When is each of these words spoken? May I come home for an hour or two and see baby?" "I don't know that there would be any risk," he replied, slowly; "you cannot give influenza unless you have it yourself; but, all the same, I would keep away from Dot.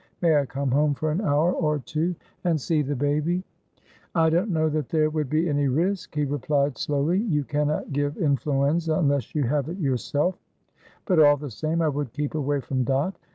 May 0.23 0.35
I 0.35 0.47
come 0.47 0.71
home 0.71 0.95
for 0.95 1.11
an 1.11 1.21
hour 1.21 1.51
or 1.53 1.77
two 1.77 2.15
and 2.43 2.59
see 2.59 2.81
baby?" 2.81 3.43
"I 4.15 4.31
don't 4.31 4.49
know 4.49 4.67
that 4.67 4.89
there 4.89 5.11
would 5.11 5.29
be 5.29 5.47
any 5.47 5.67
risk," 5.67 6.15
he 6.15 6.25
replied, 6.25 6.79
slowly; 6.79 7.19
"you 7.19 7.43
cannot 7.43 7.93
give 7.93 8.17
influenza 8.17 8.95
unless 8.95 9.35
you 9.35 9.43
have 9.43 9.69
it 9.69 9.77
yourself; 9.77 10.39
but, 11.05 11.19
all 11.19 11.37
the 11.37 11.51
same, 11.51 11.83
I 11.83 11.89
would 11.89 12.13
keep 12.13 12.33
away 12.33 12.61
from 12.61 12.83
Dot. 12.83 13.15